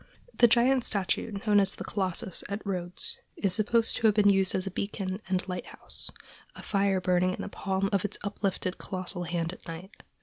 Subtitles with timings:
[0.33, 4.55] The giant statue known as the Colossus, at Rhodes, is supposed to have been used
[4.55, 6.09] as a beacon and lighthouse,
[6.55, 9.93] a fire burning in the palm of its uplifted colossal hand at night.